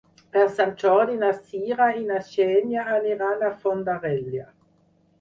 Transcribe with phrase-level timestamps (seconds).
[0.35, 4.53] Per Sant Jordi na Sira i na Xènia aniran a Fondarella.